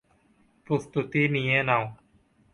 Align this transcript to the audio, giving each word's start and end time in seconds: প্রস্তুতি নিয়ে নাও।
প্রস্তুতি 0.67 1.21
নিয়ে 1.29 1.57
নাও। 1.63 1.83